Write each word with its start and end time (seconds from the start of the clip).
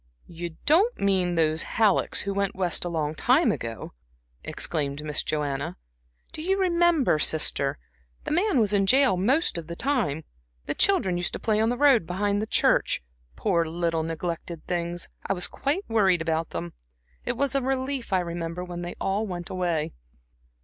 "You 0.25 0.57
don't 0.65 0.99
mean 0.99 1.35
those 1.35 1.61
Hallecks 1.77 2.21
who 2.21 2.33
went 2.33 2.55
West 2.55 2.83
a 2.83 2.89
long 2.89 3.13
time 3.13 3.51
ago?" 3.51 3.93
exclaimed 4.43 5.03
Miss 5.03 5.21
Joanna. 5.21 5.77
"Do 6.31 6.41
you 6.41 6.59
remember, 6.59 7.19
sister? 7.19 7.77
the 8.23 8.31
man 8.31 8.59
was 8.59 8.73
in 8.73 8.87
jail 8.87 9.15
the 9.15 9.21
most 9.21 9.59
of 9.59 9.67
the 9.67 9.75
time. 9.75 10.23
The 10.65 10.73
children 10.73 11.17
used 11.17 11.33
to 11.33 11.39
play 11.39 11.59
on 11.59 11.69
the 11.69 11.77
road 11.77 12.07
behind 12.07 12.41
the 12.41 12.47
church 12.47 13.03
poor 13.35 13.63
little 13.65 14.01
neglected 14.01 14.65
things, 14.65 15.07
I 15.27 15.33
was 15.33 15.47
quite 15.47 15.87
worried 15.87 16.23
about 16.23 16.49
them. 16.49 16.73
It 17.23 17.37
was 17.37 17.53
a 17.53 17.61
relief, 17.61 18.11
I 18.11 18.21
remember, 18.21 18.63
when 18.63 18.81
they 18.81 18.95
all 18.99 19.27
went 19.27 19.51
away." 19.51 19.93